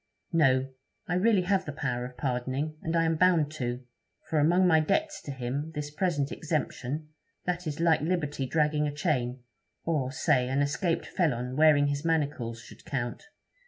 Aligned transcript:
'No; 0.33 0.67
I 1.07 1.13
really 1.13 1.43
have 1.43 1.65
the 1.65 1.71
power 1.71 2.05
of 2.05 2.17
pardoning, 2.17 2.75
and 2.81 2.95
I 2.95 3.03
am 3.03 3.17
bound 3.17 3.51
to; 3.51 3.83
for 4.27 4.39
among 4.39 4.65
my 4.65 4.79
debts 4.79 5.21
to 5.21 5.31
him, 5.31 5.71
this 5.75 5.91
present 5.91 6.31
exemption, 6.31 7.09
that 7.45 7.67
is 7.67 7.79
like 7.79 8.01
liberty 8.01 8.47
dragging 8.47 8.87
a 8.87 8.91
chain, 8.91 9.43
or, 9.85 10.11
say, 10.11 10.49
an 10.49 10.63
escaped 10.63 11.05
felon 11.05 11.55
wearing 11.55 11.85
his 11.85 12.03
manacles, 12.03 12.61
should 12.61 12.83
count. 12.83 13.25